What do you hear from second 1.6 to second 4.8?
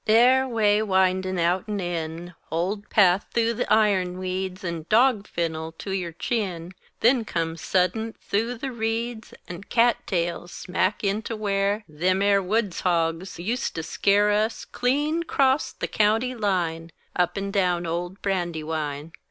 and in, Old path th'ough the iurnweeds